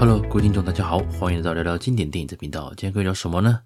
[0.00, 2.70] Hello，各位听众，大家好，欢迎来到聊聊经典电影这频道。
[2.70, 3.60] 今天可以聊什么呢？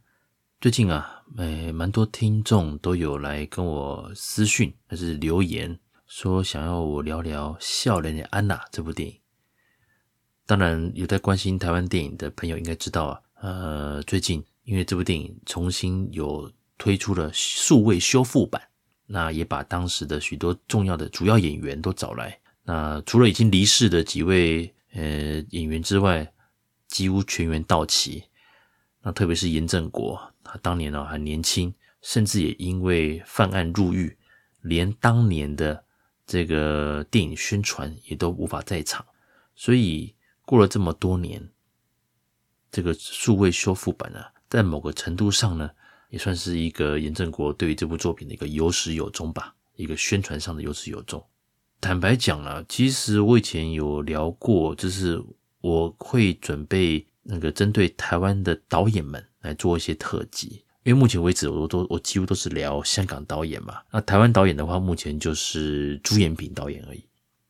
[0.61, 5.79] 最近啊，诶，蛮多听众都有来跟我私讯，还是留言，
[6.09, 9.17] 说想要我聊聊《少年的安娜》这部电影。
[10.45, 18.61] 当然，有在关心台湾电影的朋友应该知道啊，呃，最近因为这部电影重新有推出了数位修复版，
[19.07, 22.37] 那也把当时的许多重要的主要演员都找来。
[22.65, 24.74] 那除了已经离世的几位。
[24.95, 26.33] 呃，演员之外，
[26.87, 28.25] 几乎全员到齐。
[29.03, 34.17] 那特别是严正国，他当年呢、还年轻，甚至也因为犯案入狱，
[34.63, 35.85] 连当年的
[36.25, 39.05] 这个电影宣传也都无法在场。
[39.55, 40.15] 所以
[40.47, 41.51] 过了这么多年，
[42.71, 45.71] 这个数位修复版呢，在某个程度上呢，
[46.09, 51.23] 也算是一个严正国对于这部作品的一个有始有终吧，一个宣传上的有始有终。
[51.85, 55.23] 坦白讲了，其实我以前有聊过，就是
[55.61, 63.83] 我会准备那个针对台湾的导演们来做一些特辑，因为目前为止我都我几乎都是聊香港导演嘛。
[63.93, 67.05] 那台湾导演的话，目前就是朱延平导演而已。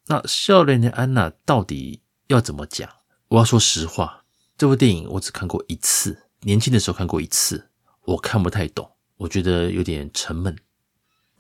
[0.09, 2.91] 那《少年的安娜》到底要怎么讲？
[3.29, 4.25] 我要说实话，
[4.59, 7.69] 这部电影我只看过一次，年轻的时候看过一次，
[8.05, 10.57] 我看不太懂，我觉得有点沉闷。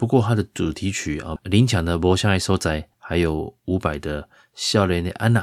[0.05, 4.22] 不过他的主题曲啊，林强的《无啥爱所在》，还有伍佰的
[4.55, 5.41] 《笑脸的安娜》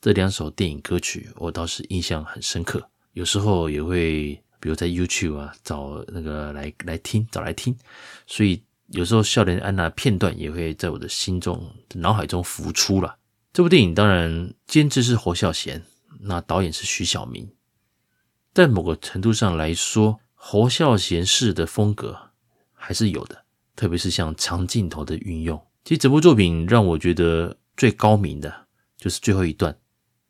[0.00, 2.90] 这两首电影歌曲，我倒是印象很深刻。
[3.12, 7.78] 有时候也会，比如在 YouTube 啊找那个来来听，找来听。
[8.26, 13.16] 所以有时候《笑脸的安娜》片段也会在我的心中、脑海中浮出了。
[13.52, 15.80] 这部电影当然监制是侯孝贤，
[16.22, 17.48] 那导演是徐晓明。
[18.52, 22.32] 在某个程度上来说，侯孝贤式的风格
[22.72, 23.44] 还是有的。
[23.76, 29.76] 特别是像长镜头的运用，其实整部作品让我觉得最高明的就是最后一段，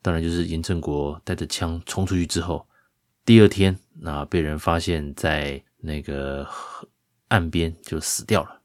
[0.02, 2.66] 当然就是严正国带着枪冲出去之后，
[3.24, 6.46] 第二天那被人发现在那个
[7.28, 8.60] 岸边就死掉了。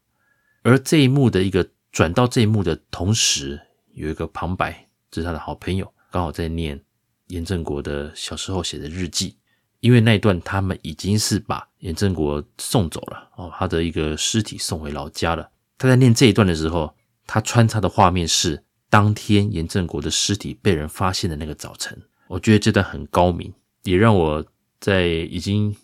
[0.62, 3.60] 而这一幕的一个转到这一幕的同时，
[3.94, 6.80] 有一个旁白，这是他的好朋友，刚好在念
[7.28, 9.36] 严正国的小时候写的日记。
[9.80, 15.48] 因为那一段他们已经是把严正国送走了哦，他的一个尸体送回老家了。
[15.78, 16.94] 他在念这一段的时候，
[17.26, 21.96] 他穿插的画面是当天严正国的尸体被人发现的那个早晨。
[22.28, 23.52] 我觉得这段很高明，
[23.84, 24.44] 也让我
[24.80, 25.76] 在已经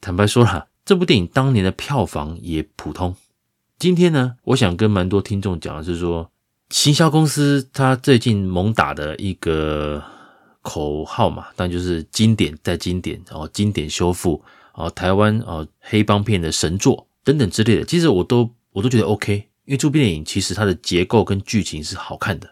[0.00, 3.14] 坦白说了，这部电影当年的票房也普通。
[3.78, 6.30] 今天呢，我想跟蛮多听众讲的是说，
[6.70, 10.02] 行销公司他最近猛打的一个。
[10.62, 14.42] 口号嘛，但就是经典再经典，然后经典修复，
[14.72, 19.34] 啊，台湾啊黑帮片的神作等等之类的，其实我都我都觉得 OK，
[19.64, 22.48] 因为这部电影其实它的结构跟剧情是好看的。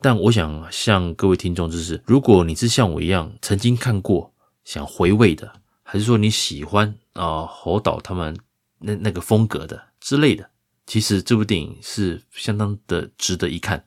[0.00, 4.32] 但我想向各位听众就是，如果你是像我一样曾经看过
[4.64, 5.52] 想回味的，
[5.82, 8.38] 还是说你喜欢啊侯导他们
[8.78, 10.48] 那那个风格的之类的，
[10.86, 13.84] 其实这部电影是相当的值得一看。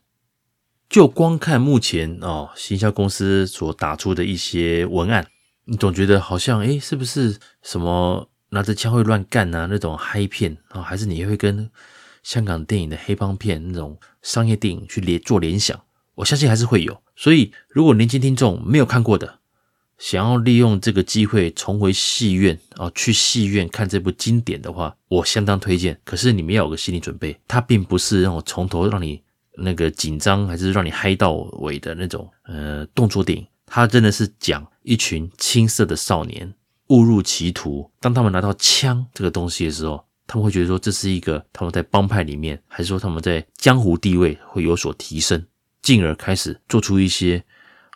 [0.91, 5.25] 就光看目前哦，行销公司所打出的一些文案，
[5.63, 10.81] 你总觉得好像诶，是不是什么拿着枪会乱干啊那种嗨片啊？
[10.81, 11.72] 还是你会跟
[12.24, 15.80] 香港电影的黑帮片那种商业电影去联做联想？
[16.16, 17.01] 我相信还是会有。
[17.16, 19.40] 所以，如果年轻听众没有看过的，
[19.97, 26.01] 想要利用这个机会重回戏院啊，去戏院看这部经典的话，我相当推荐。
[26.03, 29.22] 可是你们要有个心理准备，它并不是让我从头让你。
[29.56, 36.53] 那个紧张还是让你嗨到尾的那种呃动作电影，它真的是讲一群青涩的少年
[36.88, 45.45] 误入歧途，当他们拿到枪这个东西的时候，他们会觉得说，这是一个他们在帮派里面，还是说他们在江湖地位会有所提升，
[45.81, 47.44] 进而开始做出一些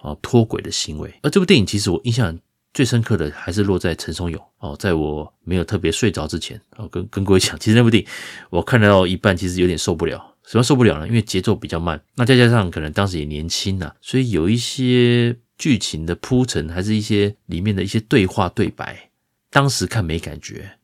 [0.02, 1.14] 哦脱轨的行为。
[1.24, 2.38] 而这部电影其实我印象
[2.74, 8.10] 最深刻的还是落在陈松勇哦，在我没有特别睡着之前哦，跟跟各位讲，其实那部电影
[8.50, 10.35] 我看到一半，其实有点受不了。
[10.48, 11.08] 什么受不了呢？
[11.08, 19.10] 因为节奏比较慢，那再加上可能当时也年轻呐，所以有一些剧情的铺陈，还是一些里面的一些对话对白，
[19.50, 20.78] 当时看没感觉，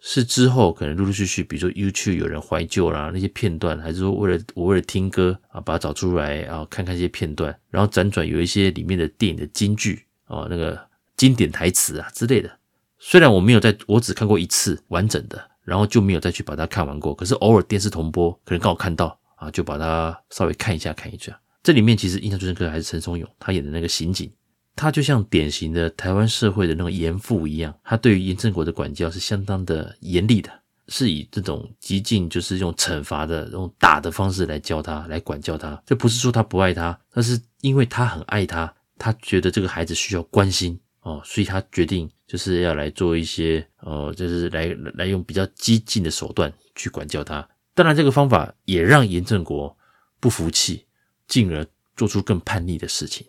[0.00, 10.76] 是之后可能陆陆续续，比如说 YouTube 有人怀旧啦，那些片段，还是说为了我为了听歌啊，把它找出来啊，看看一些片段，然后辗转有一些里面的电影的金句啊，那个
[11.16, 12.58] 经典台词啊之类的，
[12.98, 15.50] 虽然我没有在，我只看过一次完整的。
[15.68, 21.38] 然后就没有再去把它看完过，可是偶尔电视重播，可能刚好看到啊，就把它稍微看一下看一下。
[21.62, 24.32] 这里面其实印象最深刻还是陈松勇他演的那个刑警，
[24.74, 30.50] 他就像典型的台湾社会的那种严父一样，他对于严正国的管教是相当的严厉的，
[30.88, 35.78] 是以这种极尽就是用惩罚的、这种打的方式来教他、来管教他。
[35.84, 47.48] 这不是说他不爱他，而是因为他很爱他，他觉得这个孩子需要关心哦，所以他决定就是要来做一些哦，就是来来用比较激进的手段去管教他。
[47.74, 49.76] 当然，这个方法也让严正国
[50.18, 50.86] 不服气，
[51.28, 51.64] 进而
[51.96, 53.26] 做出更叛逆的事情。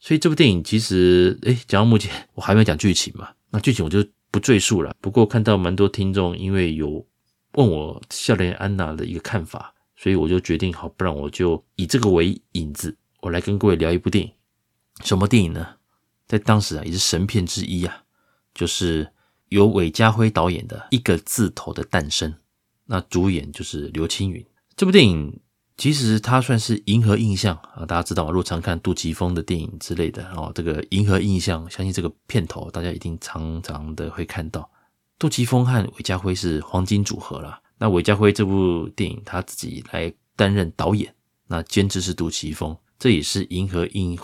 [0.00, 4.94] 所以这部电影其实，诶，讲到目前我还没有讲剧情嘛，那剧情我就不赘述了。
[5.00, 7.06] 不过看到蛮多听众因为有
[7.52, 14.30] 问我笑脸安娜的一个看法，所以我就决定好，不然我就以这个为引子，我来跟各位聊一部电影。
[15.04, 15.76] 什么电影呢？
[16.26, 18.04] 在当时啊，也是神片之一啊，
[18.54, 19.12] 就是
[19.48, 22.32] 由韦家辉导演的《一个字头的诞生》。
[22.86, 24.44] 那主演就是刘青云。
[24.76, 25.40] 这部电影
[25.76, 28.30] 其实它算是银河映像啊，大家知道吗？
[28.30, 34.70] 如果常看杜琪峰的电影之类的哦，这个银河映像，相信这个片头大家一定常常的会看到。
[35.18, 37.60] 杜琪峰和韦家辉是黄金组合啦。
[37.78, 41.14] 那韦家辉这部电影他自己来担任导演，
[41.46, 44.16] 那监制是杜琪峰，这也是银河映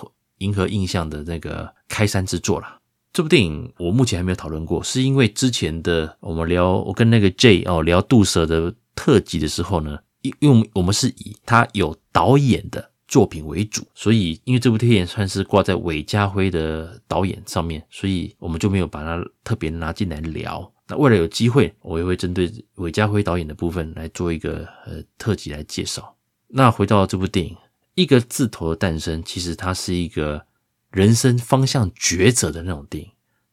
[0.43, 2.79] 银河映像的那个开山之作啦。
[3.12, 20.73] 这部电影我目前还没有讨论过，是因为之前的我们聊我跟那个 J 哦聊杜 Sir 的特辑的时候呢，因因为我们是以他有导演的作品为主，所以因为这部电影算是挂在韦家辉的导演上面，所以我们就没有把它特别拿进来聊。
[20.89, 26.17] 那为了有机会，我也会针对韦家辉导演的部分来做一个呃特辑来介绍。
[26.49, 27.55] 那回到这部电影，
[27.94, 30.47] 一个字头的诞生，其实它是一个。
[30.93, 33.11] 人生方向抉择的那种电影，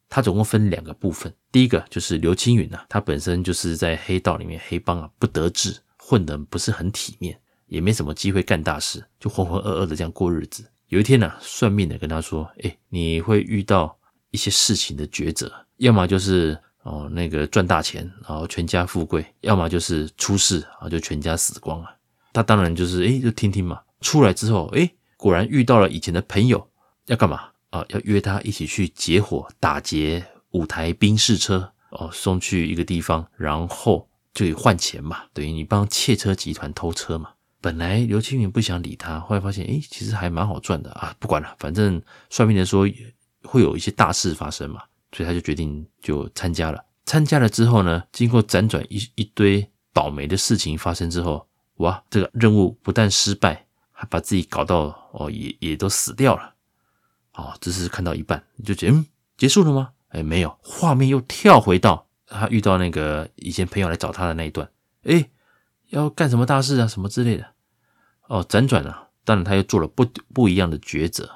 [0.10, 1.34] 它总共分两个部分。
[1.54, 10.70] 第一个就是刘青云啊，他本身就是在黑道里面黑帮啊不得志，混得不是很体面，也没什么机会干大事，就浑浑噩噩的这样过日子。
[10.90, 13.98] 有一天呢、啊，算命的跟他说：“哎，你会遇到
[14.32, 21.96] 一些事情的抉择，要么就是哦那个赚大钱，然后全家富贵；要么就是出事啊，就全家死光了。”
[22.34, 23.80] 他当然就是哎，就听听嘛。
[24.02, 26.66] 出来之后，哎，果然遇到了以前的朋友。
[27.06, 27.84] 要干嘛啊？
[27.90, 35.24] 要约他一起去劫火，打劫五台宾士车哦，送去一个地方，然后就以换钱嘛。
[35.34, 37.32] 等于你帮窃车集团偷车嘛。
[37.60, 41.16] 本来刘青云不想理他，后来发现诶，其实还蛮好赚的啊。
[41.18, 42.00] 不管了，反正
[42.30, 42.88] 算命的说
[43.44, 46.80] 会有一些大事发生嘛，所以他就决定就参加了。
[47.08, 51.48] 参加了之后呢，经过辗转一一堆倒霉的事情发生之后，
[51.78, 53.66] 哇，这个任务不但失败，
[54.00, 56.54] 还把自己搞到哦，也也都死掉了。
[57.34, 59.06] 哦，只是看到一半你就觉得嗯，
[59.38, 59.90] 结束了吗？
[60.08, 64.70] 哎，没有，画面又跳回到他遇到那个以前朋友来找他的那一段，
[65.04, 65.30] 哎，
[65.90, 67.46] 要干什么大事啊，什么之类的。
[68.28, 71.30] 哦，辗转了，当然他又做了不不一样的抉择，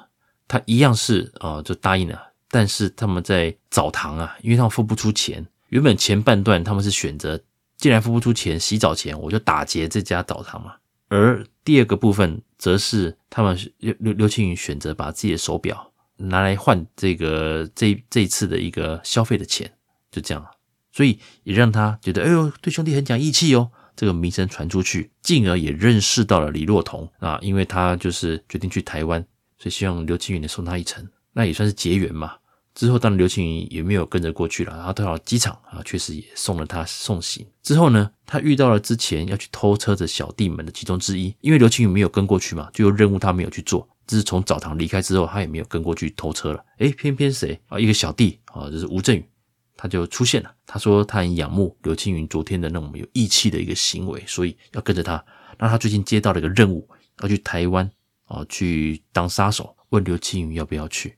[0.48, 7.38] 他一样是哦，就答应了，但是他们在澡堂啊，因为他们付不出钱，原本前半段他们是选择，
[7.76, 10.76] 既然付不出钱，洗澡钱我就打劫这家澡堂嘛，
[11.08, 15.92] 而第二个部分则是他们刘刘刘青云选择把自己的手表。
[16.16, 19.72] 拿来换这个这这一次的一个消费的钱，
[20.12, 20.46] 就这样，
[20.92, 23.72] 所以也让他觉得，哎呦，对兄弟很讲义气哦。
[23.96, 29.20] 这个名声传出去，进而也认识到了李若彤啊，因为他就是决定去台湾，
[29.58, 32.36] 所以希望刘青云能送他一程，那也算是结缘嘛。
[32.74, 37.46] 之后当然刘青云也没有跟着过去了，然后到了机场啊，确实也送了他送行。
[37.62, 43.88] 之后呢，他遇到了之前要去偷车的小弟们的其中之一，因为刘青云没有跟过去嘛，就有任务他没有去做。
[44.06, 46.62] 自从澡堂离开之后，他也没有跟过去偷车了。
[46.78, 47.78] 诶，偏偏谁啊？
[47.78, 49.24] 一个小弟啊，就是吴镇宇，
[49.76, 50.54] 他就出现了。
[50.66, 55.24] 他说他很仰慕刘青云昨天的那种有义气的一个行为，所以要跟着他。
[55.58, 56.86] 那他最近接到了一个任务，
[57.22, 57.88] 要去台湾
[58.26, 59.76] 啊，去当杀手。
[59.90, 61.16] 问刘青云要不要去？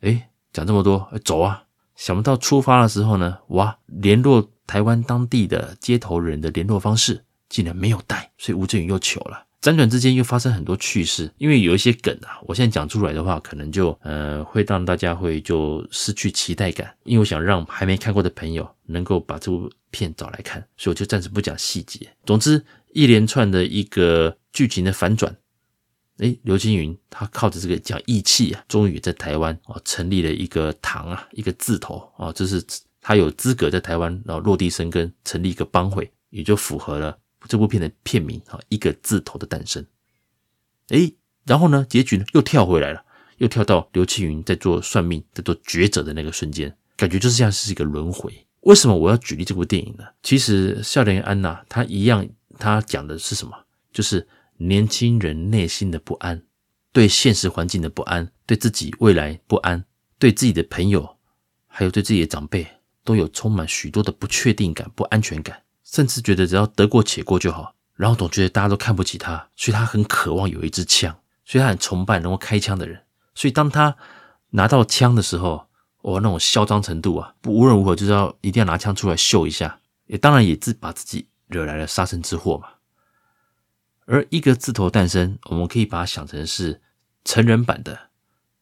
[0.00, 0.22] 诶，
[0.56, 1.64] 讲这么多，走啊！
[1.96, 9.44] 想不到出发的时候呢，哇，联络台湾当地的接头人的联络方式竟然没有带，所以吴镇宇又糗了。
[9.60, 16.90] 辗转之间又发生很多趣事，因为有一些梗啊，我现在讲出来的话，可能就呃会让大家会就失去期待感。
[17.04, 22.08] 因为我想让还没看过的朋友能够把这部片找来看，所以我就暂时不讲细节。
[22.24, 25.36] 总之，一连串的一个剧情的反转，
[26.18, 32.64] 诶，刘青云他靠着这个讲义气啊，终于在台湾哦成立了一个堂啊，一个字头啊，这是
[33.00, 37.18] 他有资格在台湾然后落地生根，成立一个帮会，也就符合了。
[37.48, 39.84] 这部片的片名啊，一个字头的诞生。
[40.88, 43.04] 诶，然后呢，结局呢又跳回来了，
[43.36, 48.46] 又跳到刘青云在做算命、在做抉择的那个瞬间，感觉就是像是一个轮回。
[48.62, 50.04] 为什么我要举例这部电影呢？
[50.22, 52.26] 其实笑脸安娜她一样，
[52.58, 53.52] 她讲的是什么？
[53.92, 54.26] 就是
[54.58, 56.42] 年轻人内心的不安，
[56.92, 59.84] 对现实环境的不安，对自己未来不安，
[60.18, 61.16] 对自己的朋友，
[61.66, 62.66] 还有对自己的长辈，
[63.04, 65.62] 都有充满许多的不确定感、不安全感。
[65.84, 73.00] 甚至觉得只要得过且过就好，然后总觉得大家都看不起他，所以他很渴望有一支枪，所以他很崇拜能够开枪的人，
[73.36, 73.96] 所以当他
[74.50, 75.68] 拿到枪的时候，
[76.02, 82.68] 哦，那种嚣张程度啊，不无论如何就是要一定要拿枪出来秀一下，也当然也自把自己惹来了杀身之祸嘛。
[84.06, 86.80] 而一个字头诞生，我们可以把它想成是
[87.24, 88.10] 成人版的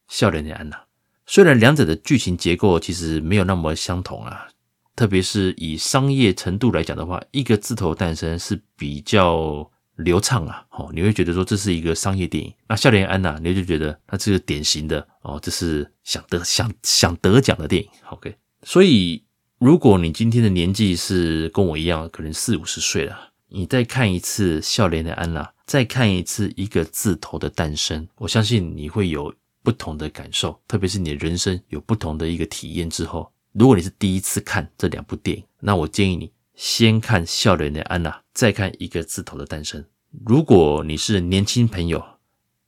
[0.09, 0.85] 笑脸的安娜。
[1.27, 4.49] 虽然两者的剧情结构其实没有那么相同啊，
[4.97, 12.53] 特别是以商业程度来讲的话，一个字头诞生是比较流畅啊，哦，你会觉得说这是一个商业电影。
[12.69, 17.89] 那《笑脸安娜》，你就觉得它是个典型的哦，这是想得想想得奖的电影。
[18.11, 19.25] OK，所以
[19.59, 29.33] 如果你今天的年纪是跟我一样，可能四五十岁了，你再看一次《笑脸的安娜》，再看一次《一个字头的诞生》，我相信你会有
[29.63, 36.33] 不同的感受，特别是你的人生有不同的一个体验之后，如果你是第一次看这两部电影，那我建议你。
[36.57, 39.85] 先看笑脸的安娜，再看一个字头的诞生。
[40.25, 42.01] 如果你是年轻朋友，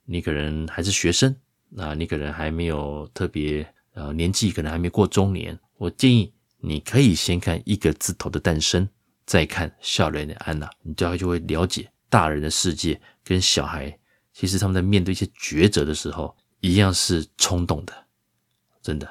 [0.05, 1.33] 你可能还是学生，
[1.69, 5.57] 那你可能还没有特别呃年纪，可能还没过中年。
[5.77, 8.89] 我建议你可以先看一个字头的诞生，
[9.27, 13.95] 再看笑脸的安娜，你大概就会了解大人的世界跟小孩，
[14.33, 17.93] 其实他们在面对一些抉择的时候，一样是冲动的，
[18.81, 19.07] 真的。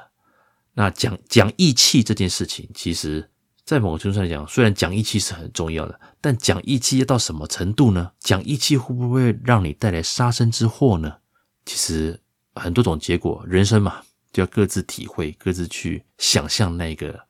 [0.73, 3.29] 那讲讲义气这件事情，其实。
[3.63, 8.13] 在某个程度上讲，虽然讲义气是很重要的，但讲义气要到什么程度呢？
[8.17, 11.17] 讲义气会不会让你带来杀身之祸呢？
[11.65, 12.17] 其实
[12.55, 17.27] 很多种结果，人生嘛，就要各自体会，各自去想象那个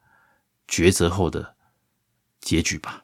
[0.67, 1.55] 抉择后的
[2.47, 3.03] 结局吧。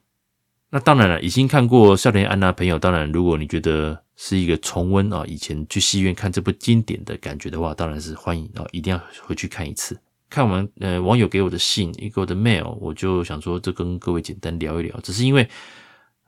[0.69, 9.99] 那当然了，已经看过《笑脸安娜》朋友，当然，如果你觉得是一个重温啊，以前去戏院看这部经典的感觉的话，当然是欢迎啊，一定要回去看一次。
[10.29, 14.99] 看完呃网友给我的信，一个我的 mail，我就想说，这跟各位简单聊一聊。
[15.01, 15.47] 只是因为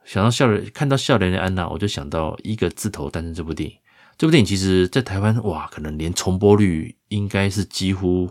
[0.04, 3.74] 想到笑，看到笑脸的安娜，我就想到一个字头诞生这部电影。
[4.16, 8.30] 这部电影其实，在台湾哇，可能连重播率应该是几乎，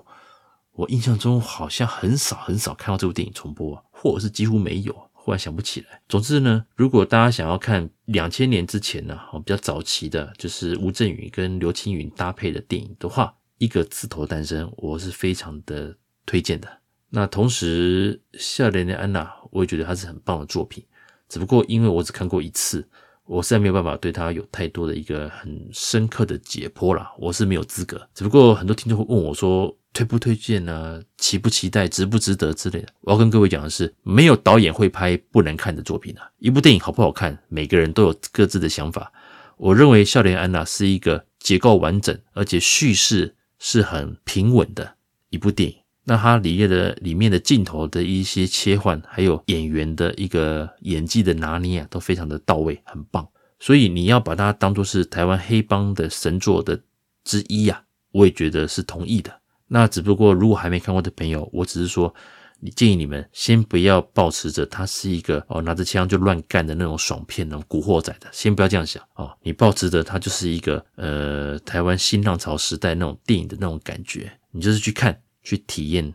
[0.76, 6.02] 我印象中好像很少很少看到这部电影重播，或者是几乎没有，忽然想不起来。
[6.08, 13.34] 总之呢，如果大家想要看两千年之前呢，比较早期的，就是吴镇宇跟刘青云搭配的电影的话。
[13.58, 16.68] 一个字头诞生，我是非常的推荐的。
[17.10, 20.84] 那同时，笑脸的安娜，我也觉得它是很棒的作品。
[21.30, 22.86] 只不过因为我只看过一次，
[23.24, 28.06] 我实在没有办法对它有太多的一个很深刻的解剖啦，我是没有资格。
[28.14, 31.02] 只不过很多听众会问我说，推不推荐呢？
[31.18, 31.88] 期不期待？
[31.88, 32.90] 值不值得之类的。
[33.02, 36.30] 我要跟各位讲的是，没有导演会拍不能看的作品啊。
[36.38, 39.12] 一部电影好不好看，每个人都有各自的想法。
[39.58, 43.34] 我认为笑脸安娜是一个结构完整，而且叙事。
[43.58, 44.96] 是很平稳的
[45.30, 53.26] 一部电影，那它里面的里面的镜头的一些切换，还有演员的一个演技的拿捏啊，都非常的到位，很棒。
[53.58, 56.80] 所以你要把它当作是台湾黑帮的神作的
[57.24, 59.34] 之一啊，我也觉得是同意的。
[59.68, 62.14] 那只不过如果还没看过的朋友，我只是说。
[62.62, 69.38] 你建议你们先不要抱持着他是一个哦拿着枪就乱干的那种爽片，那种古惑仔的，先不要这样想哦。
[69.44, 76.12] 你抱持着他就是一个呃台湾新浪潮时代那种电影的那种感觉，你就是去看去体验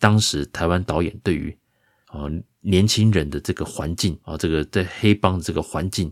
[0.00, 1.56] 当时台湾导演对于
[2.08, 6.10] 哦年轻人的这个环境啊，这个在黑帮的这个环境，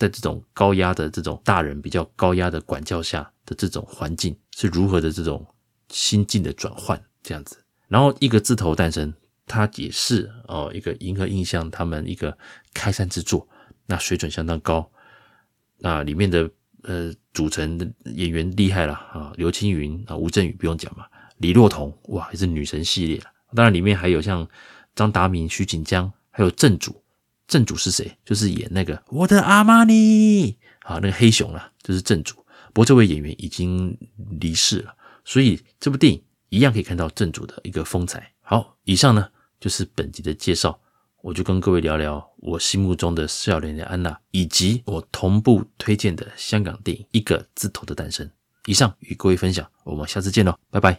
[0.00, 5.46] 在这种高压的这种大人比较高压的管教下的这种环境是如何的这种
[5.90, 7.62] 心境的转换这样子。
[7.86, 9.12] 然后一个字头诞生，
[9.46, 12.36] 它也是哦一个银河映像他们一个
[12.72, 13.46] 开山之作，
[13.86, 14.90] 那水准相当高，
[15.76, 16.48] 那里面的
[16.84, 21.04] 呃组成演员厉害了啊，刘青云啊，吴镇宇不用讲嘛，
[21.36, 24.48] 李若彤哇也是女神系列了，当然里面还有像
[24.94, 26.99] 张达明、徐锦江，还有正主，
[27.50, 28.16] 正主是谁？
[28.24, 32.36] 就是演那个我的阿玛尼啊，那个黑熊啊，就是正主。
[32.72, 33.94] 不过这位演员已经
[34.40, 36.22] 离世了，所以这部电影。
[36.52, 38.32] 一样可以看到正主的一个风采。
[38.40, 39.28] 好，以上呢
[39.60, 40.76] 就是本集的介绍，
[41.22, 48.26] 我就跟各位聊聊我心目中的笑脸的安娜，以及我同步推荐的香港电影《一个字头的诞生》。
[48.66, 50.98] 以上与各位分享，我们下次见喽，拜拜。